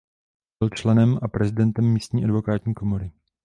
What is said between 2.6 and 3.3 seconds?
komory.